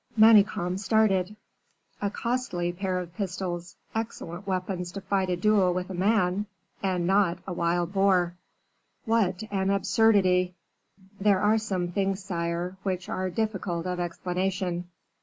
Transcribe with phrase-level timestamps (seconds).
[0.17, 1.35] Manicamp started.
[2.01, 6.47] "A costly pair of pistols, excellent weapons to fight a duel with a man
[6.81, 8.35] and not a wild boar.
[9.05, 10.55] What an absurdity!"
[11.19, 14.89] "There are some things, sire, which are difficult of explanation."